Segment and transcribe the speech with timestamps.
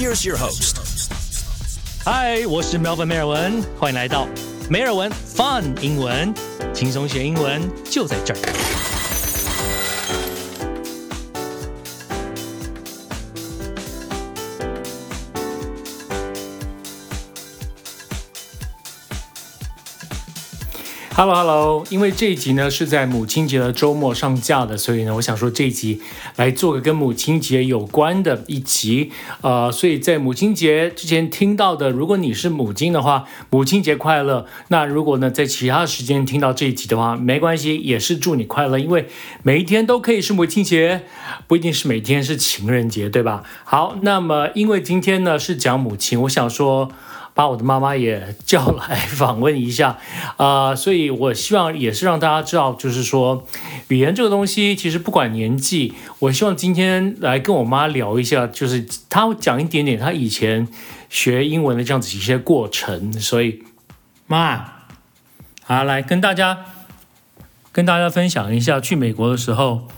[0.00, 0.76] Here's your host.
[2.06, 4.26] 嗨，我是 Melvin 梅尔文，欢迎来到
[4.70, 6.32] 梅尔文 Fun 英文，
[6.72, 8.79] 轻松学英文就在这儿。
[21.20, 26.00] Hello，Hello，因为这一集呢是在母亲节的周末上架的，所以呢，我想说这一集
[26.36, 29.12] 来做个跟母亲节有关的一集。
[29.42, 34.46] 呃，所以在母亲节之前听到的，如果你是母亲的话，母亲节快乐。
[34.68, 39.06] 那如果呢在其他时间听到这一集的话，没关系，也是祝你快乐，因为
[39.42, 41.02] 每一天都可以是母亲节，
[41.46, 43.42] 不一定是每天是情人节，对吧？
[43.64, 46.90] 好，那么因为今天呢是讲母亲，我想说。
[47.32, 49.98] 把我的妈妈也叫来访问一下，
[50.36, 53.46] 啊，所以我希望也是让大家知道，就是说，
[53.88, 60.68] 语言这个东西其实不管年纪，我希望今天来跟我妈聊一下，就是她讲一点点她以前
[61.08, 63.12] 学英文的这样子一些过程。
[63.12, 63.62] 所以，
[64.26, 64.72] 妈，
[65.64, 66.58] 好，来跟大家
[67.72, 69.88] 跟大家分享一下去美国的时候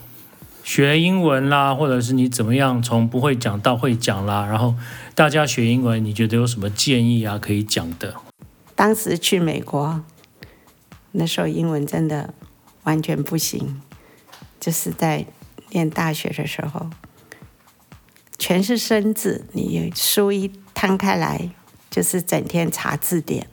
[0.62, 4.74] 学英文啦，或者是你怎么样从不会讲到会讲啦，然后。
[5.14, 7.38] 大家学英文，你觉得有什么建议啊？
[7.38, 8.14] 可以讲的。
[8.74, 10.02] 当时去美国，
[11.10, 12.32] 那时候英文真的
[12.84, 13.82] 完全不行，
[14.58, 15.26] 就是在
[15.72, 16.88] 念大学的时候，
[18.38, 21.50] 全是生字，你书一摊开来，
[21.90, 23.46] 就是整天查字典、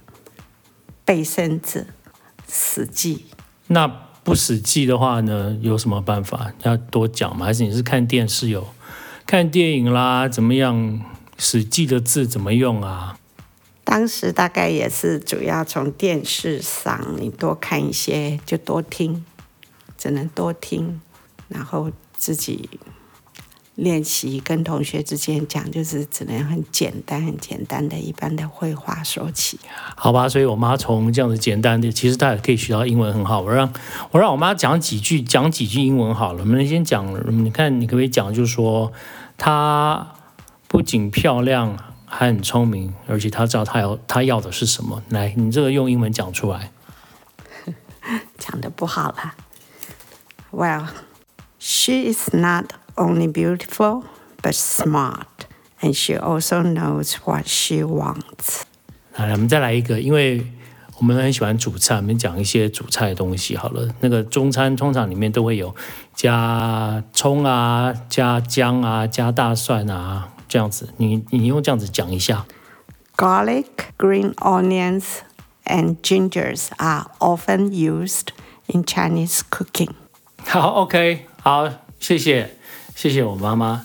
[1.03, 1.87] 背生字、
[2.47, 3.25] 死记。
[3.67, 5.57] 那不死记的话呢？
[5.61, 6.51] 有什么办法？
[6.63, 7.45] 要多讲吗？
[7.45, 8.67] 还是你是看电视有
[9.25, 10.27] 看电影啦？
[10.27, 11.01] 怎么样？
[11.37, 13.17] 死记的字怎么用啊？
[13.85, 19.25] 当时大概也是主要从电视上，你多看一些就多听，
[19.97, 20.99] 只能多听，
[21.47, 22.69] 然后自己
[23.79, 29.59] 练习跟同学之间讲，就是只能很简单、很简单的一般的绘画说起。
[29.95, 33.41] 好吧，所以我妈从这样子简单的，其实她也可以学到英文很好。
[33.41, 33.73] 我让
[34.11, 36.41] 我让我妈讲几句，讲几句英文好了。
[36.41, 37.05] 我们先讲，
[37.43, 38.91] 你看你可不可以讲，就是说
[39.37, 40.15] 她。
[40.71, 45.01] 不仅漂亮，还很聪明，而且她知道她要她要的是什么。
[45.09, 46.71] 来，你这个用英文讲出来。
[48.37, 49.33] 讲的不好了。
[50.51, 50.85] Well,
[51.58, 54.04] she is not only beautiful
[54.42, 55.26] but smart,
[55.80, 58.62] and she also knows what she wants.
[59.16, 60.46] 来，我们再来一个，因为
[60.98, 63.88] 我们很喜欢煮菜，我们讲一些煮菜的东西好了。
[64.00, 65.74] 那个中餐通常里面都会有
[66.14, 70.30] 加葱啊，加姜啊，加大蒜啊。
[70.46, 72.46] 这样子，你你用这样子讲一下。
[73.16, 73.66] Garlic,
[73.98, 75.22] green onions,
[75.64, 78.28] and gingers are often used
[78.66, 79.94] in Chinese cooking.
[80.51, 82.47] 好，OK，好，谢谢，
[82.95, 83.83] 谢谢我妈妈，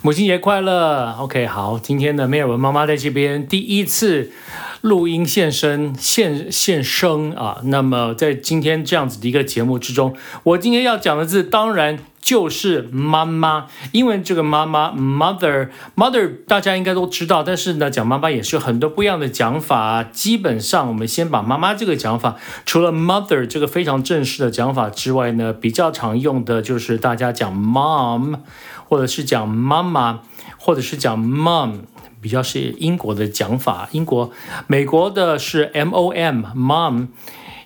[0.00, 1.12] 母亲节快乐。
[1.18, 4.32] OK，好，今天的梅尔文妈妈在这边第一次
[4.80, 7.60] 录音现身现现声啊。
[7.64, 11.98] 那么在今天这样子的一个节目之中，我今天要讲的字，当然。
[12.20, 20.02] 就是妈妈，英文这个妈妈 mother，mother 大家应该都知道，但是呢，讲妈妈也是有很多不一样的讲法。
[20.02, 22.36] 基本上，我们先把妈妈这个讲法，
[22.66, 28.40] 除了 mother 这个非常正式的讲法之外呢，比较常用的就是大家讲 mom，
[28.86, 30.20] 或者是讲妈妈，
[30.58, 31.78] 或者是讲 mom，
[32.20, 33.88] 比较是英国的讲法。
[33.92, 34.30] 英国、
[34.66, 37.08] 美国的是 m o m mom，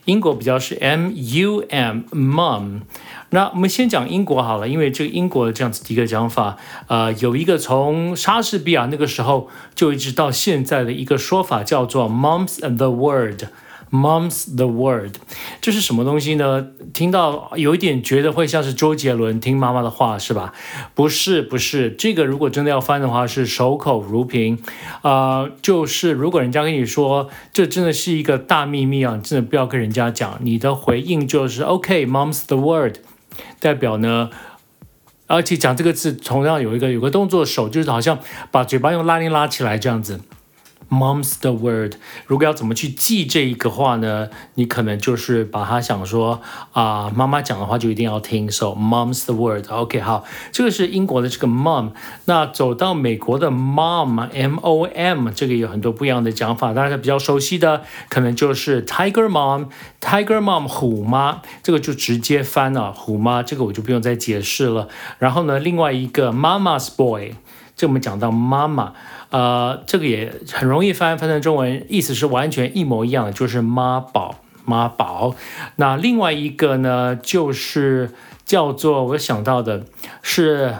[0.04, 2.80] 英国比较是 m u m mom。
[3.30, 13.44] 那我们先讲英国好了，因为这个英国的这样子的一个讲法，呃，有一个从莎士比亚那个时候就一直到现在的一个说法，叫做 “Mom's the word”。
[13.92, 15.16] Mom's the word，
[15.60, 16.66] 这是什么东西呢？
[16.94, 20.54] 听到有一点觉得会像是周杰伦听妈妈的话是吧？
[20.94, 24.58] 不是，不是，这个如果真的要翻的话是守口如瓶，
[25.02, 32.96] 啊，就是如果人家跟你说这真的是一个大秘密啊，真的不要跟人家讲，你的回应就是 OK，Mom's the word。
[33.60, 34.30] 代表呢，
[35.26, 38.18] 而且讲这个字同样有一个有个动作，手就是好像
[38.50, 40.20] 把嘴巴用拉链拉起来这样子。
[40.92, 41.94] Mom's the word。
[42.26, 44.28] 如果要怎么去记这一个话呢？
[44.56, 46.42] 你可能就是把它想说
[46.72, 48.50] 啊，妈妈讲的话就一定要听。
[48.50, 49.66] So mom's the word。
[49.70, 51.92] OK，好，这个是英国的这个 mom。
[52.26, 56.74] 那走到美国的 mom，M O M，这个有很多不一样的讲法。
[56.74, 64.88] 大家比较熟悉的可能就是 tiger mom，tiger mom 虎妈，这个就直接翻了虎妈，这个我就不用再解释了。
[65.18, 67.32] 然后呢，另外一个 mama's boy，
[67.76, 68.92] 这我们讲到妈妈。
[69.30, 75.34] 呃，这个也很容易翻翻成中文，意思是完全一模一样的，就是妈宝妈宝。
[75.76, 78.10] 那另外一个呢，就是
[78.44, 79.86] 叫做我想到的
[80.20, 80.74] 是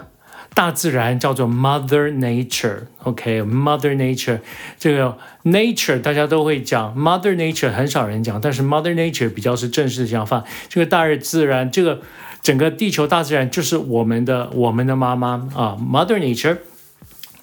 [0.53, 4.41] 大自然叫做 Mother Nature，OK，Mother Nature
[4.79, 10.45] 这个 Nature 大家都会讲，Mother Nature 很少人讲，但是 Mother Nature 比较是正式的讲法。
[10.69, 12.03] 这个大自然，这个
[12.43, 16.59] 整个地球大自然就是我们的我们的妈妈啊，Mother Nature。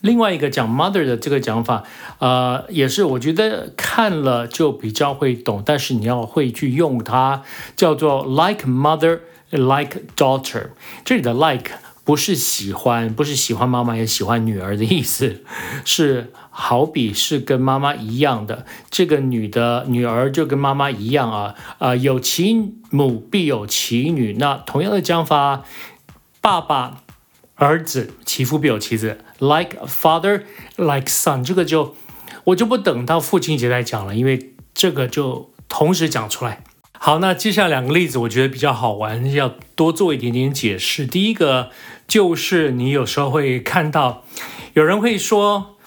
[0.01, 1.83] 另外一个讲 Mother 的这个讲法，
[2.19, 7.43] 呃，也是我觉得看了就比较会懂，但是你要会去用它，
[7.75, 9.19] 叫做 Like Mother
[9.49, 10.69] Like Daughter。
[11.03, 11.71] 这里的 Like。
[12.05, 15.43] 不是喜欢，不是喜欢妈妈也喜欢女儿的意思，
[15.85, 18.65] 是好比是跟妈妈一样的。
[18.89, 24.33] 这个女的女儿就跟妈妈一样啊，啊，有其母必有其女。
[24.39, 25.61] 那同样的讲法，
[26.41, 27.03] 爸爸
[27.53, 30.43] 儿子，其父必有其子，like a father
[30.77, 31.43] like son。
[31.43, 31.95] 这个就
[32.45, 36.63] 我就不等到父亲节再讲了，因为这个就同时讲出来。
[37.01, 41.05] 好，那接下来两个例子，我觉得比较好玩，要多做一点点解释。
[41.05, 41.69] 第一个
[42.07, 44.25] 就是你有时候会看到
[44.73, 45.77] 有人会说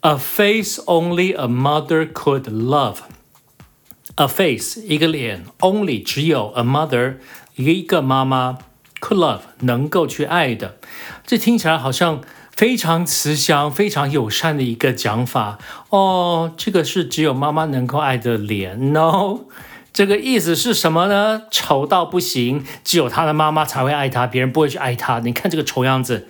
[0.00, 7.18] ，a face only a mother could love，a face 一个脸，only 只有 a mother
[7.54, 8.58] 一个妈妈
[9.00, 10.78] could love 能够去爱的。
[11.24, 12.22] 这听起来好像
[12.60, 15.58] 非常慈祥、非常友善的一个讲法
[15.88, 16.52] 哦。
[16.58, 19.46] 这个是只有妈妈能够爱的脸，no。
[19.94, 21.44] 这个意思是什么呢？
[21.50, 25.20] 丑到不行，只有他的妈妈才会爱他，别人不会去爱他。
[25.20, 26.28] 你看这个丑样子，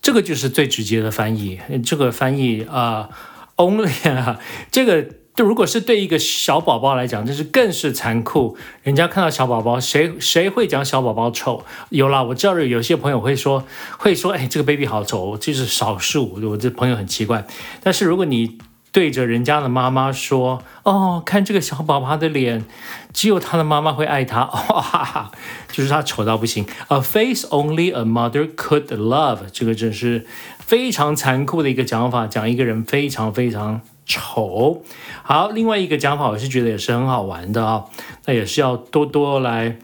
[0.00, 1.60] 这个就是最直接的翻译。
[1.84, 3.10] 这个翻译啊
[3.56, 4.40] ，only 啊，
[4.70, 5.06] 这个
[5.42, 8.56] 如果是对一个小宝宝来讲，这是更是残酷。
[8.82, 11.64] 人家看到小宝宝，谁谁会讲小宝宝丑？
[11.90, 13.64] 有啦，我知道有些朋友会说，
[13.98, 16.40] 会说，哎，这个 baby 好丑，这是少数。
[16.42, 17.46] 我这朋友很奇怪。
[17.82, 18.58] 但是如果你
[18.92, 22.64] 对着人家的妈妈说：“哦，看这个小宝宝的脸，
[23.12, 25.30] 只有他的妈妈会爱他。”哇，
[25.70, 26.66] 就是他丑到不行。
[26.88, 30.26] A face only a mother could love，这个真是
[30.58, 34.82] 非常残酷的一个讲法，讲一个人非常非常丑。
[35.22, 37.84] 好，另外一个讲法，我是觉得也是很好玩的啊。
[38.24, 39.78] 那也是要多多来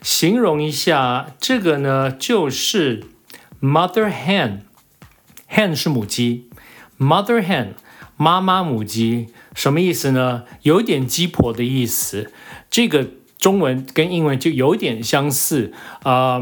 [0.00, 1.26] 形容一下。
[1.38, 3.04] 这个呢，就是
[3.60, 6.48] mother hen，hen 是母鸡
[6.98, 7.74] ，mother hen。
[8.16, 10.44] 妈妈母鸡什么意思呢？
[10.62, 12.32] 有点鸡婆的意思。
[12.70, 13.08] 这个
[13.42, 15.72] 中文跟英文就有点相似
[16.04, 16.40] 啊，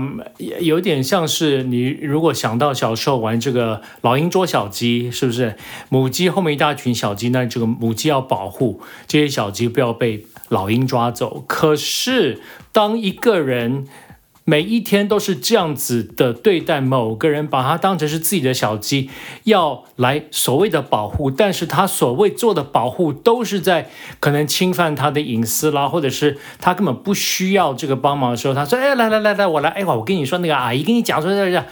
[0.61, 5.57] 有点像是你如果想到小时候玩这个老鹰捉小鸡，是不是？
[5.89, 11.43] 母鸡后面一大群小鸡，那这个母鸡要保护这些小鸡不要被老鹰抓走。
[11.49, 13.87] 可是当一个人
[14.51, 19.09] 每一天都是这样子的对待某个人，把他当成是自己的小鸡，
[19.45, 23.89] 要来所谓的保护，但是他所谓做的保护都是在
[24.19, 31.65] 可能侵犯他的隐私啦，或者是他根本不需要这个帮忙的时候，他说：“哎，来来来来，我来，哎，我跟你说，那个阿姨跟你讲说，这样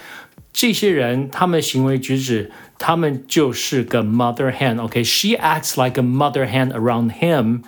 [0.53, 7.63] 这些人他们行为举止，他们就是个 mother hen，OK，she acts like a mother hen around him，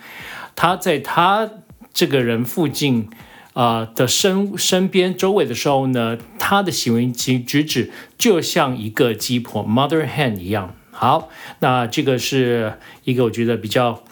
[0.55, 1.51] 他在他
[1.93, 3.11] 这个人附近。”
[3.53, 10.75] 啊的身身边周围的时候呢，他的行为及举止就像一个鸡婆 （mother hen） 一样。
[10.93, 11.29] 好，
[11.61, 12.75] 那这个是
[13.05, 14.03] 一个我觉得比较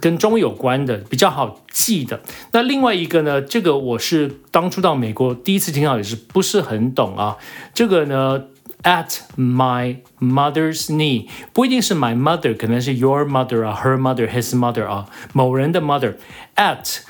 [0.00, 2.20] 跟中有关的，比较好记的。
[2.52, 7.36] 那另外一个呢，这个我是当初到美国第一次听到，也是不是很懂啊。
[7.72, 8.44] 这个呢
[8.82, 16.16] ，at my mother's knee，不一定是 my mother，可能是 your mother 啊，her mother，his mother 啊，某人的 mother
[16.56, 17.02] at。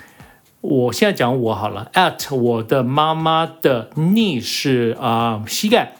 [0.60, 5.94] 我现在讲我好了，at 我的妈妈的 knee 是啊膝盖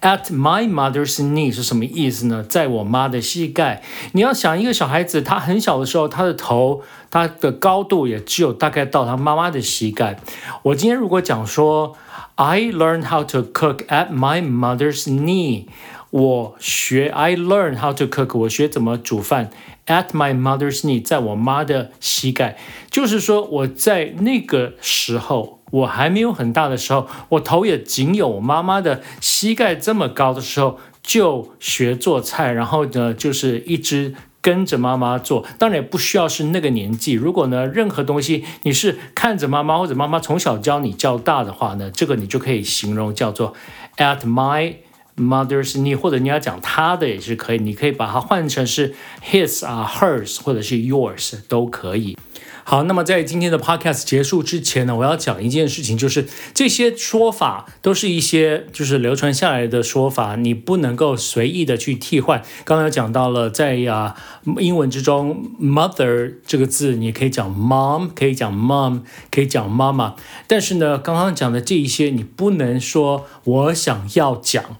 [0.00, 2.44] ，at my mother's knee 是什么意思呢？
[2.48, 3.82] 在我妈的膝盖。
[4.12, 10.20] 你要想一个小孩子，他很小的时候，他的头，他的高度也只有大概到他妈妈的膝盖。
[10.62, 11.96] 我今天如果讲说
[12.36, 15.64] ，I learned how to cook at my mother's knee。
[16.10, 18.38] 我学，I learn how to cook。
[18.38, 19.50] 我学怎么煮饭
[19.86, 22.56] ，at my mother's knee，在我妈的膝盖。
[22.90, 32.52] 就是说，我在那个时候，我还没有很大的时候，我头也仅有我妈妈的膝盖这么高的时候，就学做菜。
[32.52, 35.44] 然后呢，就是一直跟着妈妈做。
[35.58, 37.12] 当然也不需要是那个年纪。
[37.12, 43.52] 如果呢，任何东西你是看着妈妈或者妈妈从小教你教大的话呢，这个你就可以形容叫做
[43.98, 44.76] at my。
[45.18, 48.94] Mother's knee，或者你要讲他的也是可以，你可以把它换成是
[49.24, 52.16] his 啊，hers，或者是 yours 都可以。
[52.64, 62.42] 好，那么在今天的 podcast 结束之前呢，我要讲一件事情，就是这些说法都是一些就是流传下来的说法，你不能够随意的去替换。
[62.66, 64.14] 刚刚讲到了，在呀
[64.58, 70.14] 英文之中，mother 这个字你可以讲 mom，可以讲 mom，可以讲妈妈，
[70.46, 74.76] 但是呢，刚刚讲的这一些你不能说我想要讲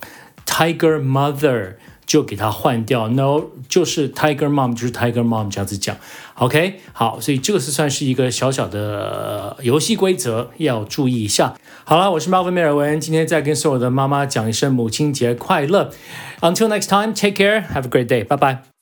[0.48, 1.74] tiger mother。
[2.08, 5.94] 就给它换掉，no，就是 Tiger Mom，就是 Tiger Mom 这样子讲
[6.36, 11.54] ，OK，好，所以这个是算是一个小小的游戏规则，要注意一下。
[11.84, 15.90] 好了，我是 Marvin 梅尔文，今天再跟所有的妈妈讲一声母亲节快乐。
[16.40, 18.77] Until next time，take care，have a great day，拜拜。